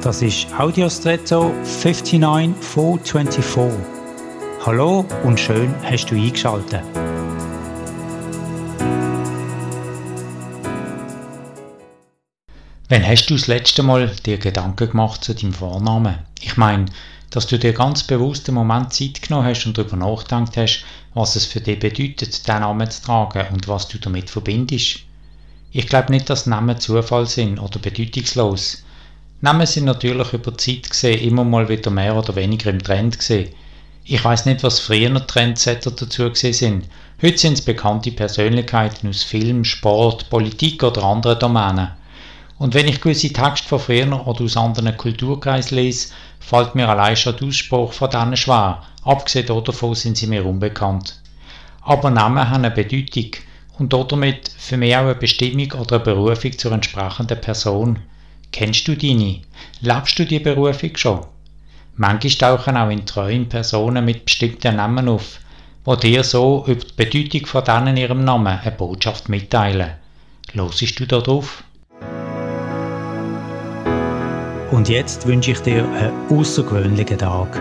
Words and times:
Das 0.00 0.22
ist 0.22 0.46
Audiostretto 0.56 1.52
59424. 1.64 3.84
Hallo 4.64 5.04
und 5.24 5.40
schön 5.40 5.74
hast 5.82 6.06
du 6.06 6.14
eingeschaltet. 6.14 6.84
Wann 12.88 13.04
hast 13.04 13.26
du 13.26 13.34
das 13.34 13.48
letzte 13.48 13.82
Mal 13.82 14.12
dir 14.24 14.38
Gedanken 14.38 14.88
gemacht 14.88 15.24
zu 15.24 15.34
deinem 15.34 15.52
Vornamen? 15.52 16.20
Ich 16.40 16.56
meine, 16.56 16.84
dass 17.30 17.48
du 17.48 17.58
dir 17.58 17.72
ganz 17.72 18.04
bewusst 18.04 18.48
einen 18.48 18.54
Moment 18.54 18.92
Zeit 18.92 19.20
genommen 19.20 19.48
hast 19.48 19.66
und 19.66 19.76
darüber 19.76 19.96
nachgedacht 19.96 20.56
hast, 20.56 20.84
was 21.14 21.34
es 21.34 21.44
für 21.44 21.60
dich 21.60 21.80
bedeutet, 21.80 22.46
diesen 22.46 22.60
Namen 22.60 22.88
zu 22.88 23.02
tragen 23.02 23.48
und 23.52 23.66
was 23.66 23.88
du 23.88 23.98
damit 23.98 24.30
verbindest. 24.30 25.00
Ich 25.72 25.88
glaube 25.88 26.12
nicht, 26.12 26.30
dass 26.30 26.46
Namen 26.46 26.78
Zufall 26.78 27.26
sind 27.26 27.58
oder 27.58 27.80
bedeutungslos. 27.80 28.84
Namen 29.40 29.66
sind 29.66 29.84
natürlich 29.84 30.32
über 30.32 30.50
die 30.50 30.56
Zeit 30.56 30.90
gesehen 30.90 31.20
immer 31.20 31.44
mal 31.44 31.68
wieder 31.68 31.92
mehr 31.92 32.16
oder 32.16 32.34
weniger 32.34 32.70
im 32.70 32.82
Trend 32.82 33.16
gesehen. 33.18 33.54
Ich 34.04 34.24
weiß 34.24 34.46
nicht, 34.46 34.64
was 34.64 34.80
früher 34.80 35.10
noch 35.10 35.28
Trendsetter 35.28 35.92
dazu 35.92 36.28
gesehen 36.28 36.52
sind. 36.52 36.84
Heute 37.22 37.38
sind 37.38 37.52
es 37.52 37.64
bekannte 37.64 38.10
Persönlichkeiten 38.10 39.08
aus 39.08 39.22
Film, 39.22 39.62
Sport, 39.62 40.28
Politik 40.28 40.82
oder 40.82 41.04
anderen 41.04 41.38
Domänen. 41.38 41.92
Und 42.58 42.74
wenn 42.74 42.88
ich 42.88 43.00
gewisse 43.00 43.32
Texte 43.32 43.68
von 43.68 43.78
früher 43.78 44.26
oder 44.26 44.42
aus 44.42 44.56
anderen 44.56 44.96
Kulturkreisen 44.96 45.76
lese, 45.76 46.08
fällt 46.40 46.74
mir 46.74 46.88
allein 46.88 47.16
schon 47.16 47.36
der 47.36 47.46
Ausspruch 47.46 47.92
von 47.92 48.10
denen 48.10 48.36
schwer. 48.36 48.82
Abgesehen 49.04 49.46
davon 49.46 49.94
sind 49.94 50.16
sie 50.16 50.26
mir 50.26 50.44
unbekannt. 50.44 51.20
Aber 51.82 52.10
Namen 52.10 52.50
haben 52.50 52.64
eine 52.64 52.74
Bedeutung 52.74 53.30
und 53.78 53.92
damit 53.92 54.50
für 54.58 54.76
mich 54.76 54.96
auch 54.96 55.02
eine 55.02 55.14
Bestimmung 55.14 55.70
oder 55.80 55.96
eine 55.96 56.04
Berufung 56.04 56.58
zur 56.58 56.72
entsprechenden 56.72 57.40
Person. 57.40 58.00
Kennst 58.52 58.88
du 58.88 58.96
deine? 58.96 59.40
Lebst 59.80 60.18
du 60.18 60.24
die 60.24 60.38
Berufung 60.38 60.96
schon? 60.96 61.26
Manchmal 61.96 62.56
tauchen 62.56 62.76
auch 62.76 62.90
in 62.90 63.04
Träumen 63.06 63.48
Personen 63.48 64.04
mit 64.04 64.24
bestimmten 64.24 64.76
Namen 64.76 65.08
auf, 65.08 65.40
wo 65.84 65.96
dir 65.96 66.22
so 66.24 66.64
über 66.66 66.74
die 66.76 66.94
Bedeutung 66.96 67.46
von 67.46 67.64
denen 67.64 67.96
ihrem 67.96 68.24
Namen 68.24 68.58
eine 68.58 68.70
Botschaft 68.72 69.28
mitteilen. 69.28 69.92
Losest 70.52 70.98
du 71.00 71.06
darauf? 71.06 71.64
Und 74.70 74.88
jetzt 74.88 75.26
wünsche 75.26 75.52
ich 75.52 75.60
dir 75.60 75.84
einen 75.84 76.12
außergewöhnlichen 76.30 77.18
Tag. 77.18 77.60